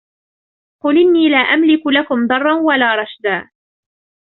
قل 0.83 0.97
إني 0.97 1.29
لا 1.29 1.37
أملك 1.37 1.87
لكم 1.87 2.27
ضرا 2.27 2.55
ولا 2.59 2.95
رشدا 2.95 3.49